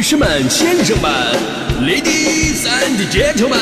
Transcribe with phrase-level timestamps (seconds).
[0.00, 1.12] 女士们、先生们
[1.82, 3.58] ，Ladies and Gentlemen，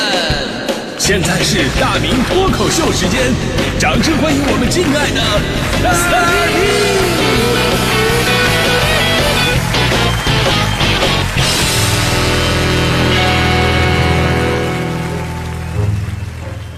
[0.97, 3.33] 现在是大明脱口秀时间，
[3.77, 5.19] 掌声欢迎我们敬爱的
[5.83, 5.91] 大
[6.47, 6.63] 明！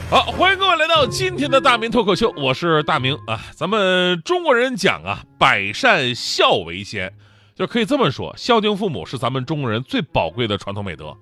[0.10, 3.40] 好，欢迎各位来到今天的大明脱口秀，我是大明啊。
[3.56, 7.14] 咱们中国人讲啊，百善孝为先，
[7.62, 11.16] 就可以这么说，孝敬父母是咱们中国人最宝贵的传统美德。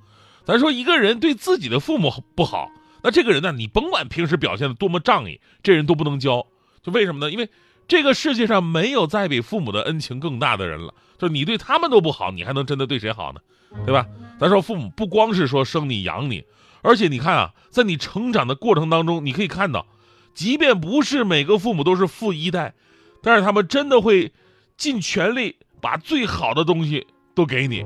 [0.45, 2.71] 咱说一个人对自己的父母不好，
[3.03, 6.47] 那这个人呢，你甭管平时表现的多么仗义，这人都不能交。
[6.81, 7.29] 就为什么呢？
[7.29, 7.49] 因为
[7.89, 10.93] 这个世界上没有再比父母的恩情更大的人了。
[11.17, 13.41] 就你对他们都不好，你还能真的对谁好呢？
[13.85, 14.05] 对吧？
[14.39, 16.45] 咱说父母不光是说生你养你。
[16.81, 19.85] 而且你看啊，在你成长的过程当中，你可以看到，
[20.33, 22.75] 即便不是每个父母都是富一代，
[23.21, 24.31] 但是他们真的会
[24.77, 27.85] 尽全力把最好的东西都给你。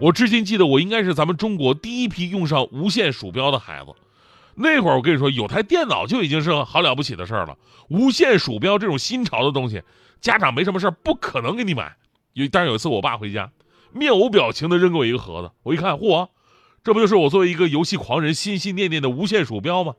[0.00, 3.92] 我至今记得，我应该是咱们中国第一批用上无线鼠标的孩子。
[4.54, 7.56] 那会儿我跟你说，有台电脑就已经是好了不起的事儿了。
[7.88, 9.82] 无线鼠标这种新潮的东西，
[10.20, 11.96] 家长没什么事儿不可能给你买。
[12.32, 13.50] 有，但是有一次我爸回家，
[13.92, 16.28] 面无表情的扔给我一个盒子，我一看，嚯！
[16.84, 19.94] 这不就是我作为一个游戏狂人心心念念的无线鼠标吗？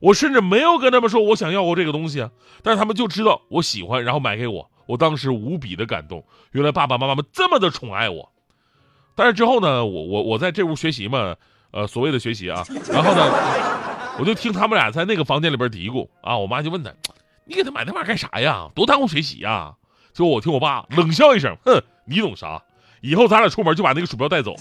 [0.00, 2.30] 我甚至没有跟他们说我想要过这个东西啊，
[2.62, 4.70] 但是他们就知道我喜欢，然后买给我。
[4.90, 8.28] 我当时无比的感动，原来爸爸妈妈们这么的宠爱我。
[9.14, 11.36] 但是之后呢，我我我在这屋学习嘛，
[11.70, 13.22] 呃，所谓的学习啊，然后呢，
[14.18, 16.90] 我就听他们俩在那个房间里边嘀咕啊，我妈就问他，
[17.44, 18.68] 你给他买那玩意儿干啥呀？
[18.74, 19.72] 多耽误学习呀！
[20.12, 22.60] 结果我听我爸冷笑一声，哼，你懂啥？
[23.00, 24.56] 以后咱俩出门就把那个鼠标带走。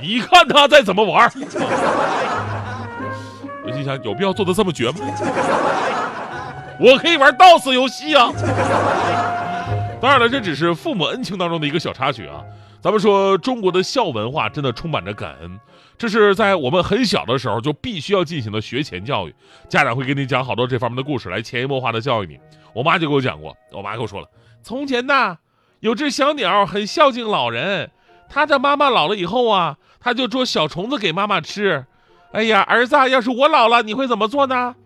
[0.00, 1.30] 你看他再怎么玩
[3.62, 4.98] 我心想有必要做的这么绝吗？
[6.80, 8.30] 我可以玩 DOS 游戏啊！
[10.00, 12.42] 当然了，这只是父母恩情当中的一个小插曲啊。
[12.80, 15.58] 咱们说中国的孝文化真的充满着感恩，
[15.98, 19.34] 这是在我们很小的时候就必须要进行的学前教育。
[19.68, 22.38] 家长会给你讲好多这方面的故事，来潜移默化的教育你。
[22.72, 24.28] 我妈就给我讲过，我妈跟我说了，
[24.62, 25.38] 从前呐，
[25.80, 27.90] 有只小鸟很孝敬老人，
[28.28, 29.76] 它的妈妈老了以后啊。
[30.00, 31.84] 它就捉小虫子给妈妈吃，
[32.30, 34.76] 哎呀，儿子，要是我老了，你会怎么做呢？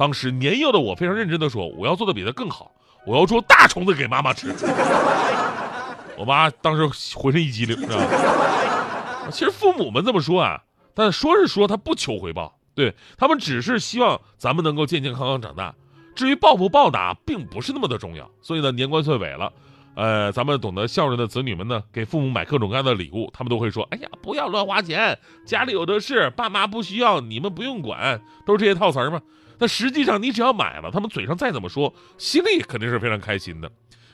[0.00, 2.72] 当时年幼的我非常认真的说，我要做的比他更好，
[3.04, 4.48] 我要捉大虫子给妈妈吃。
[6.16, 9.28] 我妈当时浑身一激灵，是吧？
[9.30, 10.62] 其实父母们这么说啊，
[10.94, 15.74] 但说是说他不求回报，对他们只是希望咱们能够健健康康长大，
[16.14, 18.30] 至于报不报答，并不是那么的重要。
[18.40, 19.52] 所以呢，年关岁尾了。
[19.94, 29.20] 呃，咱们懂得孝顺的子女们呢，给父母买各种各样的礼物，他们都会说：“哎呀，不要乱花钱，家里有的是，爸妈不需要，你们不用管。”都是这些套词儿嘛。
[29.58, 33.70] 那实际上，你只要买了，他们嘴上再怎么说，心里肯定是非常开心的。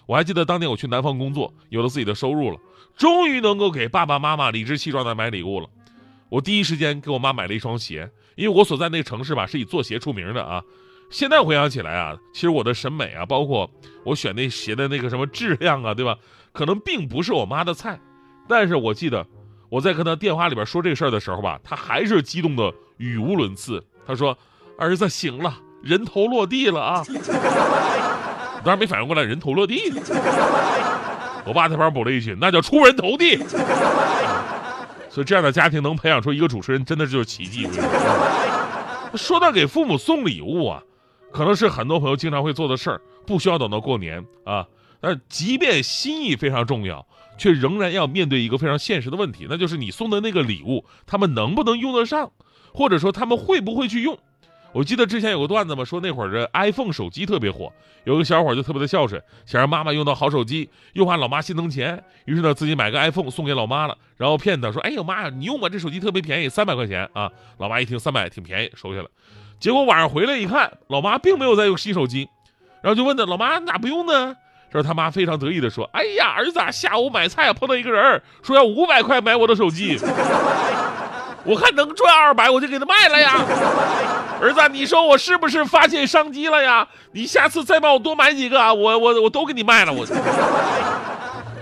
[0.06, 2.58] 我还记得当年我去南方工作，有了自己的收入了，
[2.96, 5.68] 终于能够给爸爸妈妈理直气壮的买礼物了。
[6.28, 10.62] 我第一时间给我妈买了一双鞋，因为我所在那个城市吧，是以做鞋出名的啊。
[11.08, 13.70] 现在回想起来啊，其实我的审美啊，包括
[14.04, 16.16] 我选那鞋的那个什么质量啊，对吧？
[16.52, 17.98] 可能并不是我妈的菜，
[18.48, 19.26] 但是我记得
[19.68, 23.82] 我在跟她电话里边说这个事儿的时候吧，她还是激动的语无伦次。
[24.06, 24.36] 她说
[24.78, 29.92] ：“儿子醒了，人头落地了啊！”我 当时没反应过来，人头落地。
[31.44, 33.36] 我爸在旁边补了一句：“那叫出人头地。”
[35.08, 37.68] 所以这样的家庭能培养出一个主持人，真的就是奇迹。
[39.14, 40.82] 说到给父母送礼物啊。
[41.36, 44.66] 可能是很多朋友经常会做的事儿，不需要等到过年啊。
[45.00, 52.32] 但即便心意非常重要，却仍然要面对一个非常现实的问题，那就是你送的那个礼物，他们能不能用得上，
[52.72, 54.18] 或者说他们会不会去用？
[54.72, 57.70] 我记得之前有个段子嘛，说那会儿这 iPhone 手机特别火，
[58.04, 67.30] 有个小伙就特别的孝顺，想让妈妈用到好手机，又怕老妈心疼钱，于是呢自己买个 iPhone 送给老妈了，然后骗她说：“哎呦妈呀，你用吧，这手机特别便宜，三百块钱啊。”
[67.60, 69.10] 老妈一听三百挺便宜，收下了。
[69.58, 72.28] 结果晚上回来一看，老妈并没有在用新手机，
[72.82, 74.36] 然后就问他：“老妈咋不用呢？”
[74.70, 79.98] 这他妈非常得意的说：“哎呀，儿子下午买菜碰到一个人，说要五百块买我的手机，
[81.44, 83.32] 我看能赚二百，我就给他卖了呀。
[84.40, 86.86] 儿子，你说我是不是发现商机了呀？
[87.12, 89.92] 你下次再帮我多买几个，我我我都给你卖了。
[89.92, 90.04] 我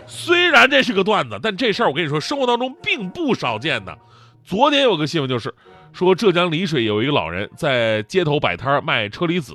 [0.07, 3.97] 虽然这是个段子，但这事儿我跟你说，生活当中并不少见的。
[4.45, 5.55] 昨天有个新闻就是。
[5.95, 9.55] 说浙江丽水有一个老人在街头摆摊卖车厘子，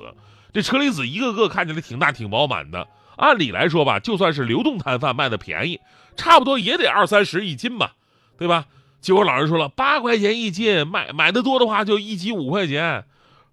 [0.54, 2.88] 这车厘子一个个看起来挺大挺饱满的。
[3.18, 5.82] 按理来说吧，就算是流动摊贩卖的便宜，
[6.16, 7.92] 差不多也得二三十一斤吧，
[8.38, 8.66] 对吧？
[9.02, 13.04] 结果老人说了，八块钱一斤，买买的多的话就一斤五块钱。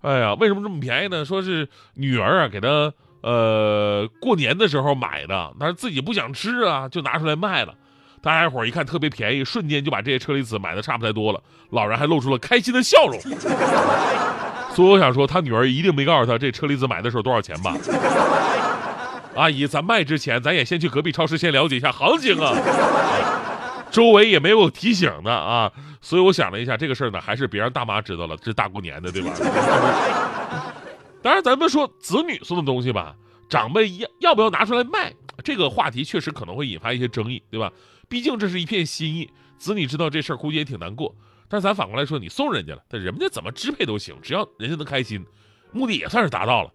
[0.02, 1.24] 哎呀，为什么这么便宜呢？
[1.24, 2.92] 说是女儿啊给他
[3.22, 7.74] 呃过年的时候买的，但是自己不想吃啊，就拿出来卖了。
[8.26, 11.40] 大家伙一看特别便宜，瞬间就把这些车厘子买的差不太多了。
[11.70, 13.20] 老人还露出了开心的笑容。
[14.74, 17.76] 所以我想说，他女儿一定没告诉他这车厘子买的时候多少钱吧？
[19.36, 22.52] 阿姨，咱卖之前，咱也先去隔壁超市先了解一下行情啊。
[23.92, 25.70] 周围也没有提醒的啊，
[26.00, 29.30] 所以我想了一下，这个事儿呢，还是别让大妈知道了，这大过年的，对吧？
[31.22, 33.14] 当然，咱们说子女送的东西吧，
[33.48, 35.14] 长辈要要不要拿出来卖，
[35.44, 37.72] 这个话题确实可能会引发一些争议，对吧？
[38.08, 41.14] 毕竟这是一片心意，子女知道这事儿估计也挺难过。
[41.48, 45.24] 但是咱反过来说，你送人家了，但人家怎么支配都行，只要人家能开心，
[45.72, 46.72] 目的也算是达到了。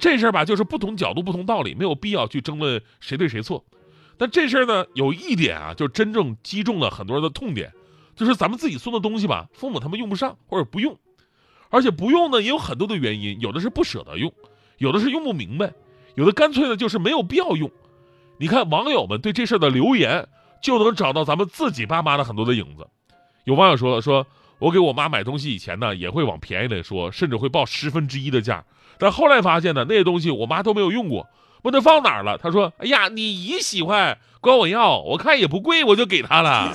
[0.00, 3.64] 这事儿吧，就是不同角度、不同道理，没有必要去争论谁对谁错。
[4.16, 7.72] 但这事儿呢，有一点啊，就真正击中了很多人的痛点，
[8.14, 10.96] 就是咱们自己送的东西吧，父母他们用不上或者不用，
[11.68, 14.32] 而且不用呢也有很多的原因，有的是不舍得用，
[14.78, 15.72] 有的是用不明白，
[16.14, 17.70] 有的干脆呢就是没有必要用。
[18.38, 20.26] 你看网友们对这事儿的留言，
[20.62, 22.86] 就能找到咱们自己爸妈的很多的影子。
[23.44, 24.26] 有网友说了，说
[24.58, 28.64] 我给我妈买东西以前呢，也会往便宜的说，甚至会报十分之一的价，
[28.98, 31.26] 但后来发现呢，那些东西我妈都没有用过。
[31.62, 32.38] 问她放哪儿了？
[32.38, 36.72] 他说：“哎呀，你姨喜欢，管我要，我看也不贵，我就给他了。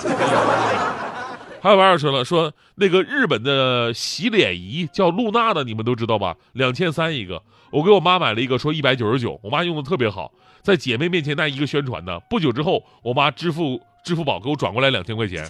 [1.60, 6.36] 还有网友说了，说那个日本的洗脸仪叫露娜的，你们都知道吧？
[6.52, 10.30] 两千三一个，我给我妈买了一个，说一百九十九，我妈用的特别好，
[10.62, 12.20] 在姐妹面前那一个宣传呢。
[12.30, 15.44] 不久之后，我妈支付支付宝给我转过来两千块钱，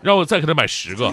[0.00, 1.12] 让我再给她买十个。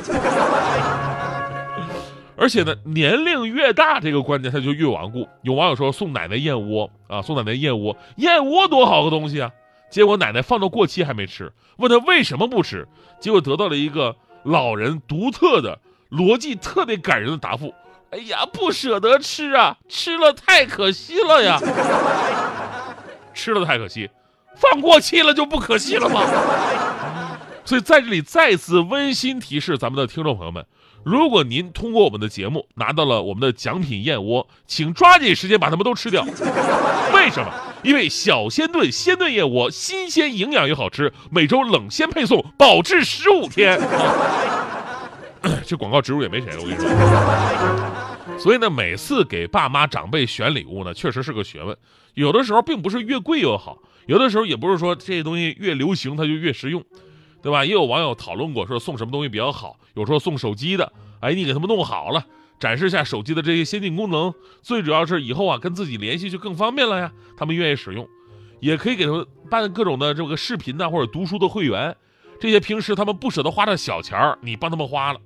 [2.37, 5.27] 而且呢，年龄越大，这个观念它就越顽固。
[5.43, 9.51] 有网友说送奶奶燕窝啊，送奶奶燕窝，燕窝多好个东西啊！
[9.91, 12.87] 结果奶奶放到过期还没吃，问他为什么不吃，
[13.19, 15.77] 结果得到了一个老人独特的
[16.09, 17.75] 逻辑特别感人的答复：
[18.09, 21.59] 哎呀，不舍得吃啊，吃了太可惜了呀！
[23.35, 24.09] 吃了太可惜，
[24.55, 26.21] 放过期了就不可惜了吗？
[27.63, 30.65] 所以在这里再次温馨提示咱们的听众朋友们。
[31.03, 36.23] 如果您通过我们的节目拿到了我们的奖品燕窝，请抓紧时间把它们都吃掉。
[37.13, 37.51] 为什么？
[37.83, 43.79] 因为小鲜炖鲜炖燕窝新鲜、营养又好吃，每周冷鲜配送，保质十五天。
[45.65, 48.37] 这广告植入也没谁了，我跟你说。
[48.37, 51.75] 所以呢，每次给爸妈长辈选礼物呢，确实是个学问。
[52.13, 56.83] 有的时候并不是越贵越好，有的时候也不是说这些东西越流行它就越实用。
[57.41, 57.65] 对吧？
[57.65, 59.77] 也有网友讨论过，说送什么东西比较好。
[59.95, 62.25] 有说送手机的，哎，你给他们弄好了，
[62.59, 64.33] 展示一下手机的这些先进功能。
[64.61, 67.11] 最主要是以后啊，跟自己联系就更方便了呀。
[67.35, 68.07] 他们愿意使用，
[68.59, 71.95] 也可以给他们办各种的这个视频呐，或者读书的会员。
[72.39, 75.19] 这些平时他们不舍得花的小钱儿，你帮他们花了。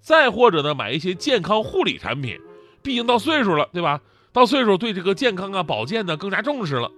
[0.00, 2.38] 再或者呢，买一些健康护理产品，
[2.82, 4.00] 毕竟到岁数了，对吧？
[4.32, 6.90] 到岁数对这个健康啊、保健呢更加重视了，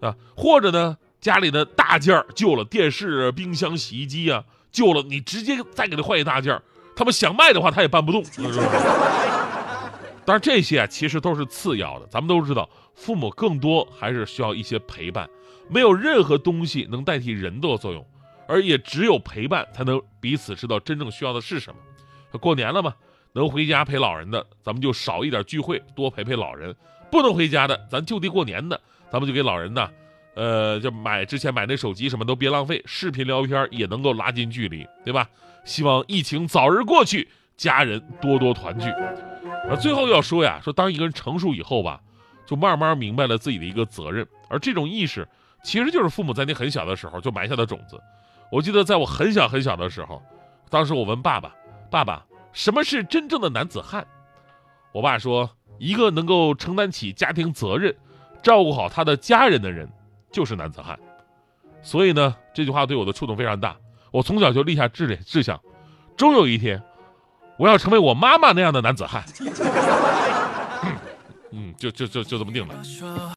[0.00, 0.96] 啊，或者呢？
[1.24, 6.60] 家里的大件儿旧了，电视、冰箱、洗衣机啊旧了，你直接再给他换一大件儿。
[6.94, 8.22] 他们想卖的话，他也搬不动。
[10.26, 12.06] 但是这些啊，其实都是次要的。
[12.08, 15.26] 咱们都知道，父母更多还是需要一些陪伴，
[15.70, 18.06] 没有任何东西能代替人的作用，
[18.46, 22.38] 而也只有陪伴才能彼此知道真正需要的是什么。
[22.38, 22.92] 过年了嘛，
[23.32, 26.70] 能回家陪老人的，咱们就少一点聚会，多陪陪老人；
[27.10, 28.78] 不能回家的，咱就地过年的，
[29.10, 29.88] 咱们就给老人呢。
[30.34, 35.28] 呃，就买之前买那手机什么都别浪费，视频聊天也能够拉近距离，对吧？
[35.64, 38.86] 希望疫情早日过去，家人多多团聚。
[39.68, 42.00] 而最后要说呀，说当一个人成熟以后吧，
[42.44, 45.26] 就慢慢明白了自己的一个责任，而这种意识
[45.62, 47.98] 其实就是父母在你很小的时候就埋下的种子。
[48.50, 50.22] 我记得在我很小很小的时候，
[50.68, 51.54] 当时我问爸爸
[51.90, 54.06] ：“爸爸，什么是真正的男子汉？”
[54.92, 55.48] 我爸说
[55.78, 57.94] ：“一个能够承担起家庭责任，
[58.42, 59.88] 照顾好他的家人的人。”
[60.34, 60.98] 就是男子汉，
[61.80, 63.76] 所以呢，这句话对我的触动非常大。
[64.10, 65.60] 我从小就立下志志向，
[66.16, 66.82] 终有一天，
[67.56, 69.22] 我要成为我妈妈那样的男子汉。
[71.52, 72.74] 嗯，就就就就这么定了。